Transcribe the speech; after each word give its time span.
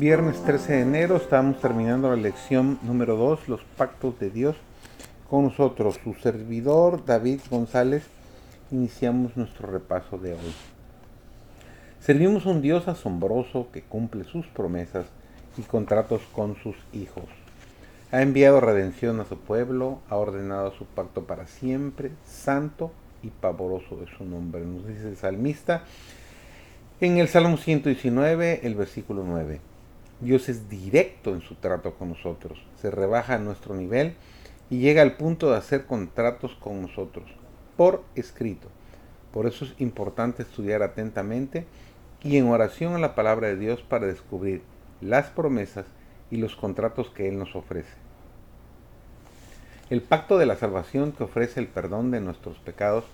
Viernes 0.00 0.42
13 0.44 0.72
de 0.72 0.80
enero 0.80 1.16
estamos 1.16 1.60
terminando 1.60 2.08
la 2.08 2.16
lección 2.16 2.78
número 2.80 3.16
2, 3.16 3.48
los 3.48 3.60
pactos 3.76 4.18
de 4.18 4.30
Dios. 4.30 4.56
Con 5.28 5.44
nosotros, 5.44 6.00
su 6.02 6.14
servidor 6.14 7.04
David 7.04 7.40
González, 7.50 8.04
iniciamos 8.70 9.36
nuestro 9.36 9.70
repaso 9.70 10.16
de 10.16 10.32
hoy. 10.32 10.54
Servimos 12.00 12.46
a 12.46 12.48
un 12.48 12.62
Dios 12.62 12.88
asombroso 12.88 13.68
que 13.74 13.82
cumple 13.82 14.24
sus 14.24 14.46
promesas 14.46 15.04
y 15.58 15.62
contratos 15.64 16.22
con 16.32 16.56
sus 16.56 16.76
hijos. 16.94 17.26
Ha 18.10 18.22
enviado 18.22 18.62
redención 18.62 19.20
a 19.20 19.26
su 19.26 19.36
pueblo, 19.36 19.98
ha 20.08 20.16
ordenado 20.16 20.72
su 20.72 20.86
pacto 20.86 21.24
para 21.24 21.46
siempre, 21.46 22.10
santo 22.24 22.90
y 23.22 23.28
pavoroso 23.28 24.02
es 24.02 24.08
su 24.16 24.24
nombre. 24.24 24.62
Nos 24.62 24.86
dice 24.86 25.10
el 25.10 25.18
salmista 25.18 25.84
en 27.02 27.18
el 27.18 27.28
Salmo 27.28 27.58
119, 27.58 28.60
el 28.62 28.74
versículo 28.76 29.24
9. 29.26 29.60
Dios 30.20 30.50
es 30.50 30.68
directo 30.68 31.34
en 31.34 31.40
su 31.40 31.54
trato 31.54 31.94
con 31.94 32.10
nosotros, 32.10 32.58
se 32.76 32.90
rebaja 32.90 33.34
a 33.34 33.38
nuestro 33.38 33.74
nivel 33.74 34.14
y 34.68 34.78
llega 34.78 35.00
al 35.00 35.16
punto 35.16 35.50
de 35.50 35.56
hacer 35.56 35.86
contratos 35.86 36.54
con 36.60 36.82
nosotros, 36.82 37.24
por 37.76 38.04
escrito. 38.14 38.68
Por 39.32 39.46
eso 39.46 39.64
es 39.64 39.74
importante 39.78 40.42
estudiar 40.42 40.82
atentamente 40.82 41.64
y 42.22 42.36
en 42.36 42.48
oración 42.48 42.94
a 42.94 42.98
la 42.98 43.14
palabra 43.14 43.48
de 43.48 43.56
Dios 43.56 43.80
para 43.80 44.06
descubrir 44.06 44.62
las 45.00 45.30
promesas 45.30 45.86
y 46.30 46.36
los 46.36 46.54
contratos 46.54 47.08
que 47.08 47.26
Él 47.28 47.38
nos 47.38 47.56
ofrece. 47.56 47.94
El 49.88 50.02
pacto 50.02 50.36
de 50.36 50.46
la 50.46 50.56
salvación 50.56 51.12
que 51.12 51.24
ofrece 51.24 51.60
el 51.60 51.66
perdón 51.66 52.10
de 52.10 52.20
nuestros 52.20 52.58
pecados 52.58 53.04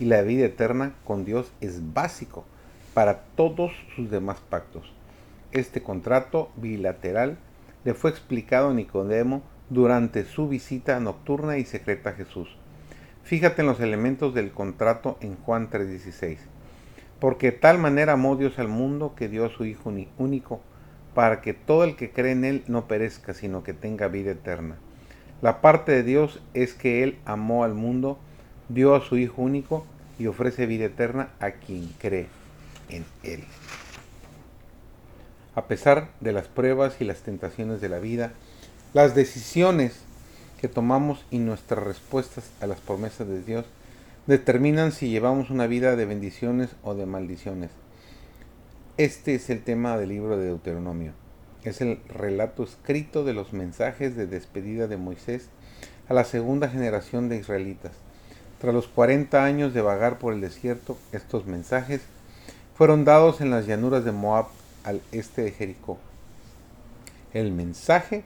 y 0.00 0.06
la 0.06 0.22
vida 0.22 0.46
eterna 0.46 0.92
con 1.04 1.24
Dios 1.24 1.52
es 1.60 1.94
básico 1.94 2.44
para 2.94 3.20
todos 3.36 3.70
sus 3.94 4.10
demás 4.10 4.38
pactos. 4.50 4.97
Este 5.52 5.82
contrato 5.82 6.50
bilateral 6.56 7.38
le 7.84 7.94
fue 7.94 8.10
explicado 8.10 8.68
a 8.68 8.74
Nicodemo 8.74 9.42
durante 9.70 10.24
su 10.24 10.46
visita 10.46 11.00
nocturna 11.00 11.56
y 11.56 11.64
secreta 11.64 12.10
a 12.10 12.12
Jesús. 12.14 12.54
Fíjate 13.22 13.62
en 13.62 13.68
los 13.68 13.80
elementos 13.80 14.34
del 14.34 14.52
contrato 14.52 15.16
en 15.20 15.36
Juan 15.36 15.70
3:16. 15.70 16.38
Porque 17.18 17.50
de 17.50 17.58
tal 17.58 17.78
manera 17.78 18.12
amó 18.12 18.36
Dios 18.36 18.58
al 18.58 18.68
mundo 18.68 19.14
que 19.16 19.28
dio 19.28 19.46
a 19.46 19.50
su 19.50 19.64
Hijo 19.64 19.90
único, 20.18 20.60
para 21.14 21.40
que 21.40 21.54
todo 21.54 21.84
el 21.84 21.96
que 21.96 22.10
cree 22.10 22.32
en 22.32 22.44
Él 22.44 22.62
no 22.68 22.86
perezca, 22.86 23.32
sino 23.32 23.62
que 23.62 23.72
tenga 23.72 24.08
vida 24.08 24.32
eterna. 24.32 24.76
La 25.40 25.62
parte 25.62 25.92
de 25.92 26.02
Dios 26.02 26.42
es 26.52 26.74
que 26.74 27.02
Él 27.02 27.18
amó 27.24 27.64
al 27.64 27.74
mundo, 27.74 28.18
dio 28.68 28.94
a 28.94 29.00
su 29.00 29.16
Hijo 29.16 29.42
único 29.42 29.86
y 30.18 30.26
ofrece 30.26 30.66
vida 30.66 30.84
eterna 30.84 31.30
a 31.40 31.52
quien 31.52 31.88
cree 31.98 32.26
en 32.90 33.04
Él. 33.22 33.44
A 35.58 35.66
pesar 35.66 36.10
de 36.20 36.30
las 36.30 36.46
pruebas 36.46 37.00
y 37.00 37.04
las 37.04 37.22
tentaciones 37.22 37.80
de 37.80 37.88
la 37.88 37.98
vida, 37.98 38.30
las 38.94 39.16
decisiones 39.16 39.92
que 40.60 40.68
tomamos 40.68 41.26
y 41.32 41.40
nuestras 41.40 41.82
respuestas 41.82 42.52
a 42.60 42.68
las 42.68 42.78
promesas 42.78 43.26
de 43.26 43.42
Dios 43.42 43.64
determinan 44.28 44.92
si 44.92 45.08
llevamos 45.08 45.50
una 45.50 45.66
vida 45.66 45.96
de 45.96 46.04
bendiciones 46.04 46.70
o 46.84 46.94
de 46.94 47.06
maldiciones. 47.06 47.70
Este 48.98 49.34
es 49.34 49.50
el 49.50 49.64
tema 49.64 49.98
del 49.98 50.10
libro 50.10 50.38
de 50.38 50.46
Deuteronomio. 50.46 51.10
Es 51.64 51.80
el 51.80 51.98
relato 52.08 52.62
escrito 52.62 53.24
de 53.24 53.34
los 53.34 53.52
mensajes 53.52 54.14
de 54.14 54.28
despedida 54.28 54.86
de 54.86 54.96
Moisés 54.96 55.48
a 56.08 56.14
la 56.14 56.22
segunda 56.22 56.68
generación 56.68 57.28
de 57.28 57.36
israelitas. 57.36 57.90
Tras 58.60 58.72
los 58.72 58.86
40 58.86 59.44
años 59.44 59.74
de 59.74 59.82
vagar 59.82 60.20
por 60.20 60.34
el 60.34 60.40
desierto, 60.40 60.96
estos 61.10 61.46
mensajes 61.46 62.02
fueron 62.76 63.04
dados 63.04 63.40
en 63.40 63.50
las 63.50 63.66
llanuras 63.66 64.04
de 64.04 64.12
Moab 64.12 64.46
al 64.88 65.02
este 65.12 65.42
de 65.42 65.52
Jericó. 65.52 65.98
El 67.34 67.52
mensaje 67.52 68.24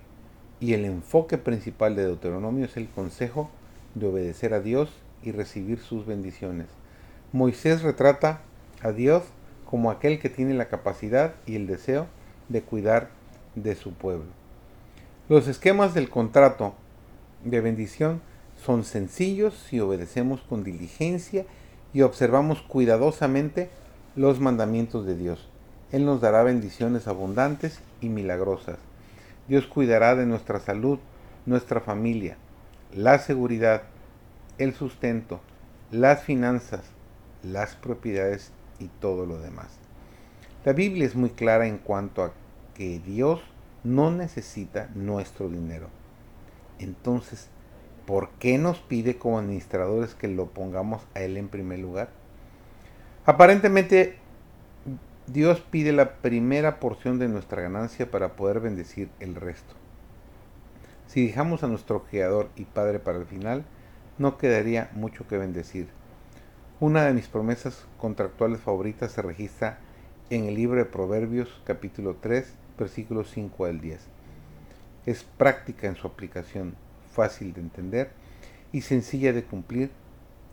y 0.61 0.75
el 0.75 0.85
enfoque 0.85 1.37
principal 1.37 1.97
de 1.97 2.05
Deuteronomio 2.05 2.67
es 2.67 2.77
el 2.77 2.89
consejo 2.89 3.51
de 3.97 4.07
obedecer 4.07 4.55
a 4.55 4.61
Dios 4.61 4.91
y 5.25 5.33
recibir 5.33 5.81
sus 5.81 6.07
bendiciones. 6.07 6.69
Moisés 7.33 7.83
retrata 7.83 8.43
a 8.81 8.93
Dios 8.93 9.25
como 9.69 9.91
aquel 9.91 10.21
que 10.21 10.31
tiene 10.31 10.55
la 10.55 10.69
capacidad 10.69 11.35
y 11.47 11.57
el 11.57 11.67
deseo 11.67 12.07
de 12.49 12.63
cuidar 12.63 13.11
de 13.57 13.75
su 13.75 13.93
pueblo. 13.93 14.31
Los 15.29 15.49
esquemas 15.49 15.95
del 15.95 16.11
contrato 16.11 16.75
de 17.45 17.61
bendición 17.61 18.21
son 18.65 18.85
sencillos 18.85 19.55
si 19.69 19.81
obedecemos 19.81 20.43
con 20.43 20.63
diligencia 20.63 21.45
y 21.93 22.03
observamos 22.03 22.63
cuidadosamente 22.63 23.69
los 24.15 24.39
mandamientos 24.39 25.07
de 25.07 25.17
Dios. 25.17 25.49
Él 25.93 26.07
nos 26.07 26.23
dará 26.23 26.43
bendiciones 26.43 27.07
abundantes 27.07 27.81
y 28.01 28.09
milagrosas. 28.09 28.79
Dios 29.47 29.67
cuidará 29.67 30.15
de 30.15 30.25
nuestra 30.25 30.59
salud, 30.59 30.99
nuestra 31.45 31.81
familia, 31.81 32.37
la 32.95 33.19
seguridad, 33.19 33.83
el 34.57 34.75
sustento, 34.75 35.41
las 35.91 36.25
finanzas, 36.25 36.81
las 37.43 37.75
propiedades 37.75 38.53
y 38.79 38.89
todo 39.01 39.27
lo 39.27 39.39
demás. 39.39 39.69
La 40.65 40.73
Biblia 40.73 41.05
es 41.05 41.15
muy 41.15 41.31
clara 41.31 41.67
en 41.67 41.77
cuanto 41.77 42.25
a 42.25 42.33
que 42.75 42.99
Dios 42.99 43.41
no 43.85 44.11
necesita 44.11 44.89
nuestro 44.95 45.49
dinero. 45.49 45.89
Entonces, 46.79 47.49
¿por 48.07 48.31
qué 48.39 48.57
nos 48.57 48.79
pide 48.79 49.19
como 49.19 49.39
administradores 49.39 50.15
que 50.15 50.29
lo 50.29 50.47
pongamos 50.47 51.03
a 51.15 51.21
Él 51.21 51.37
en 51.37 51.49
primer 51.49 51.81
lugar? 51.81 52.09
Aparentemente 53.27 54.22
Dios 55.29 55.61
pide 55.61 55.93
la 55.93 56.17
primera 56.17 56.81
porción 56.81 57.21
de 57.21 57.29
nuestra 57.29 57.63
ganancia 57.63 58.11
para 58.11 58.35
poder 58.35 58.59
bendecir 58.59 59.09
el 59.21 59.37
resto. 59.37 59.73
Si 61.07 61.25
dejamos 61.25 61.63
a 61.63 61.69
nuestro 61.69 62.03
Creador 62.03 62.51
y 62.57 62.65
Padre 62.65 62.99
para 62.99 63.19
el 63.19 63.27
final, 63.27 63.65
no 64.19 64.37
quedaría 64.37 64.91
mucho 64.95 65.29
que 65.29 65.39
bendecir. 65.39 65.87
Una 66.81 67.05
de 67.05 67.15
mis 67.15 67.29
promesas 67.29 67.87
contractuales 67.99 68.61
favoritas 68.61 69.13
se 69.13 69.23
registra 69.23 69.79
en 70.29 70.47
el 70.47 70.57
libro 70.57 70.79
de 70.79 70.87
Proverbios 70.87 71.63
capítulo 71.65 72.17
3 72.21 72.55
versículos 72.77 73.31
5 73.31 73.65
al 73.67 73.81
10. 73.81 74.01
Es 75.07 75.23
práctica 75.23 75.87
en 75.87 75.95
su 75.95 76.09
aplicación, 76.09 76.75
fácil 77.13 77.53
de 77.53 77.61
entender 77.61 78.11
y 78.73 78.81
sencilla 78.81 79.33
de 79.33 79.45
cumplir 79.45 79.91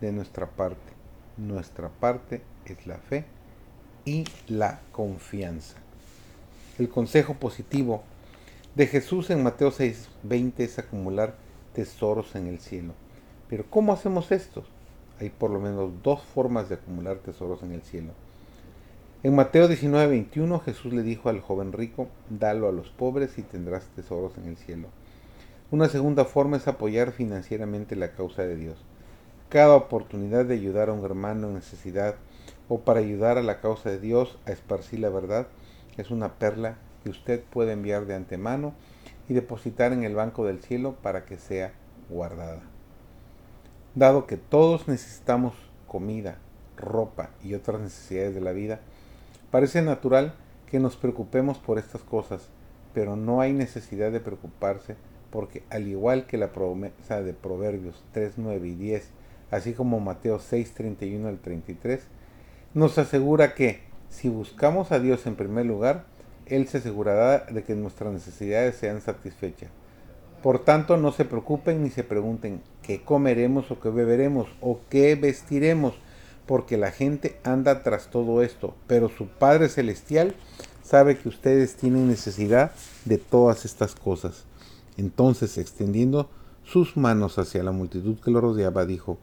de 0.00 0.12
nuestra 0.12 0.46
parte. 0.46 0.92
Nuestra 1.36 1.88
parte 1.88 2.42
es 2.66 2.86
la 2.86 2.98
fe 2.98 3.24
y 4.04 4.24
la 4.48 4.80
confianza. 4.92 5.76
El 6.78 6.88
consejo 6.88 7.34
positivo 7.34 8.02
de 8.74 8.86
Jesús 8.86 9.30
en 9.30 9.42
Mateo 9.42 9.70
6:20 9.70 10.64
es 10.64 10.78
acumular 10.78 11.34
tesoros 11.74 12.34
en 12.34 12.46
el 12.46 12.60
cielo. 12.60 12.94
Pero 13.48 13.64
¿cómo 13.68 13.92
hacemos 13.92 14.32
esto? 14.32 14.64
Hay 15.20 15.30
por 15.30 15.50
lo 15.50 15.60
menos 15.60 15.90
dos 16.02 16.22
formas 16.22 16.68
de 16.68 16.76
acumular 16.76 17.18
tesoros 17.18 17.62
en 17.62 17.72
el 17.72 17.82
cielo. 17.82 18.12
En 19.22 19.34
Mateo 19.34 19.68
19:21 19.68 20.60
Jesús 20.60 20.94
le 20.94 21.02
dijo 21.02 21.28
al 21.28 21.40
joven 21.40 21.72
rico, 21.72 22.08
dalo 22.30 22.68
a 22.68 22.72
los 22.72 22.88
pobres 22.88 23.36
y 23.36 23.42
tendrás 23.42 23.84
tesoros 23.94 24.38
en 24.38 24.46
el 24.48 24.56
cielo. 24.56 24.88
Una 25.70 25.88
segunda 25.88 26.24
forma 26.24 26.56
es 26.56 26.66
apoyar 26.66 27.12
financieramente 27.12 27.96
la 27.96 28.12
causa 28.12 28.42
de 28.42 28.56
Dios. 28.56 28.78
Cada 29.50 29.74
oportunidad 29.74 30.46
de 30.46 30.54
ayudar 30.54 30.88
a 30.88 30.92
un 30.92 31.04
hermano 31.04 31.48
en 31.48 31.54
necesidad 31.54 32.14
o 32.70 32.80
para 32.82 33.00
ayudar 33.00 33.36
a 33.36 33.42
la 33.42 33.60
causa 33.60 33.90
de 33.90 33.98
Dios 33.98 34.38
a 34.46 34.52
esparcir 34.52 35.00
la 35.00 35.10
verdad 35.10 35.48
es 35.98 36.10
una 36.10 36.34
perla 36.34 36.76
que 37.02 37.10
usted 37.10 37.42
puede 37.42 37.72
enviar 37.72 38.06
de 38.06 38.14
antemano 38.14 38.74
y 39.28 39.34
depositar 39.34 39.92
en 39.92 40.04
el 40.04 40.14
banco 40.14 40.46
del 40.46 40.62
cielo 40.62 40.94
para 41.02 41.24
que 41.24 41.36
sea 41.36 41.72
guardada. 42.08 42.62
Dado 43.96 44.26
que 44.26 44.36
todos 44.36 44.86
necesitamos 44.86 45.54
comida, 45.88 46.38
ropa 46.76 47.30
y 47.42 47.54
otras 47.54 47.80
necesidades 47.80 48.36
de 48.36 48.40
la 48.40 48.52
vida, 48.52 48.80
parece 49.50 49.82
natural 49.82 50.34
que 50.66 50.78
nos 50.78 50.96
preocupemos 50.96 51.58
por 51.58 51.76
estas 51.78 52.02
cosas, 52.02 52.48
pero 52.94 53.16
no 53.16 53.40
hay 53.40 53.52
necesidad 53.52 54.12
de 54.12 54.20
preocuparse 54.20 54.94
porque 55.32 55.64
al 55.70 55.88
igual 55.88 56.26
que 56.26 56.38
la 56.38 56.52
promesa 56.52 57.20
de 57.20 57.34
Proverbios 57.34 58.04
3, 58.12 58.34
9 58.36 58.68
y 58.68 58.74
10, 58.76 59.10
así 59.50 59.74
como 59.74 59.98
Mateo 59.98 60.38
6, 60.38 60.72
31 60.74 61.28
al 61.28 61.38
33, 61.38 62.06
nos 62.74 62.98
asegura 62.98 63.54
que 63.54 63.80
si 64.08 64.28
buscamos 64.28 64.92
a 64.92 64.98
Dios 64.98 65.26
en 65.26 65.36
primer 65.36 65.66
lugar, 65.66 66.04
Él 66.46 66.68
se 66.68 66.78
asegurará 66.78 67.46
de 67.50 67.62
que 67.62 67.74
nuestras 67.74 68.12
necesidades 68.12 68.76
sean 68.76 69.00
satisfechas. 69.00 69.70
Por 70.42 70.64
tanto, 70.64 70.96
no 70.96 71.12
se 71.12 71.24
preocupen 71.24 71.82
ni 71.82 71.90
se 71.90 72.02
pregunten 72.02 72.62
qué 72.82 73.02
comeremos 73.02 73.70
o 73.70 73.78
qué 73.78 73.90
beberemos 73.90 74.48
o 74.60 74.80
qué 74.88 75.14
vestiremos, 75.14 75.94
porque 76.46 76.76
la 76.76 76.90
gente 76.90 77.38
anda 77.44 77.82
tras 77.82 78.08
todo 78.08 78.42
esto, 78.42 78.74
pero 78.86 79.08
su 79.08 79.28
Padre 79.28 79.68
Celestial 79.68 80.34
sabe 80.82 81.18
que 81.18 81.28
ustedes 81.28 81.76
tienen 81.76 82.08
necesidad 82.08 82.72
de 83.04 83.18
todas 83.18 83.64
estas 83.64 83.94
cosas. 83.94 84.44
Entonces, 84.96 85.58
extendiendo 85.58 86.28
sus 86.64 86.96
manos 86.96 87.38
hacia 87.38 87.62
la 87.62 87.72
multitud 87.72 88.18
que 88.18 88.30
lo 88.30 88.40
rodeaba, 88.40 88.86
dijo, 88.86 89.18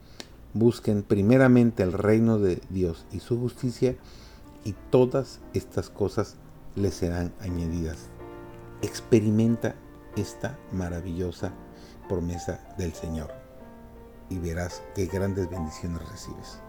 busquen 0.60 1.04
primeramente 1.04 1.84
el 1.84 1.94
reino 1.94 2.40
de 2.40 2.62
Dios 2.70 3.06
y 3.12 3.20
su 3.20 3.40
justicia 3.40 3.96
y 4.64 4.76
todas 4.90 5.40
estas 5.54 5.90
cosas 5.90 6.36
les 6.76 6.94
serán 6.94 7.34
añadidas. 7.40 8.10
Experimenta 8.82 9.76
esta 10.16 10.58
maravillosa 10.72 11.54
promesa 12.08 12.60
del 12.78 12.94
Señor 12.94 13.32
y 14.30 14.40
verás 14.40 14.84
qué 14.96 15.06
grandes 15.06 15.50
bendiciones 15.50 16.08
recibes. 16.10 16.62